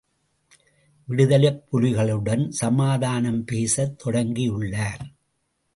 விடுதலைப் 1.05 1.63
புலிகளுடன் 1.71 2.49
சமாதானம் 2.49 3.45
பேசத் 3.45 4.01
தொடங்கியுள்ளார். 4.05 5.03